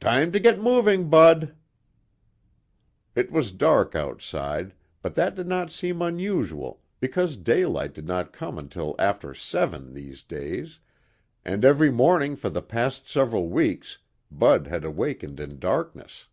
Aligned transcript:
"Time 0.00 0.32
to 0.32 0.38
get 0.38 0.60
moving, 0.60 1.08
Bud." 1.08 1.54
It 3.14 3.32
was 3.32 3.52
dark 3.52 3.94
outside, 3.94 4.74
but 5.00 5.14
that 5.14 5.34
did 5.34 5.46
not 5.46 5.70
seem 5.70 6.02
unusual 6.02 6.82
because 7.00 7.38
daylight 7.38 7.94
did 7.94 8.06
not 8.06 8.34
come 8.34 8.58
until 8.58 8.94
after 8.98 9.32
seven 9.32 9.94
these 9.94 10.22
days, 10.22 10.78
and 11.42 11.64
every 11.64 11.90
morning 11.90 12.36
for 12.36 12.50
the 12.50 12.60
past 12.60 13.08
several 13.08 13.48
weeks 13.48 13.96
Bud 14.30 14.66
had 14.66 14.84
awakened 14.84 15.40
in 15.40 15.58
darkness. 15.58 16.26